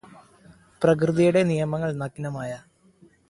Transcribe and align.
പ്രകൃതിയുടെ 0.81 1.43
നിയമങ്ങള് 1.43 2.01
നഗ്നമായ 2.01 2.51